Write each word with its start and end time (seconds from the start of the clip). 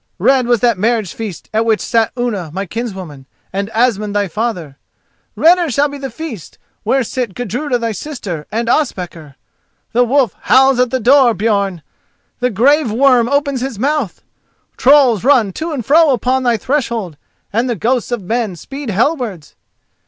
Red 0.17 0.47
was 0.47 0.61
that 0.61 0.79
marriage 0.79 1.13
feast 1.13 1.47
at 1.53 1.63
which 1.63 1.79
sat 1.79 2.11
Unna, 2.17 2.49
my 2.51 2.65
kinswoman, 2.65 3.27
and 3.53 3.69
Asmund, 3.69 4.15
thy 4.15 4.27
father—redder 4.27 5.69
shall 5.69 5.89
be 5.89 5.99
the 5.99 6.09
feast 6.09 6.57
where 6.81 7.03
sit 7.03 7.35
Gudruda, 7.35 7.77
thy 7.77 7.91
sister, 7.91 8.47
and 8.51 8.67
Ospakar! 8.67 9.35
The 9.93 10.03
wolf 10.03 10.33
howls 10.41 10.79
at 10.79 10.89
thy 10.89 10.97
door, 10.97 11.35
Björn! 11.35 11.83
the 12.39 12.49
grave 12.49 12.91
worm 12.91 13.29
opens 13.29 13.61
his 13.61 13.77
mouth! 13.77 14.23
trolls 14.75 15.23
run 15.23 15.53
to 15.53 15.71
and 15.71 15.85
fro 15.85 16.09
upon 16.13 16.41
thy 16.41 16.57
threshold, 16.57 17.15
and 17.53 17.69
the 17.69 17.75
ghosts 17.75 18.11
of 18.11 18.23
men 18.23 18.55
speed 18.55 18.89
Hellwards! 18.89 19.53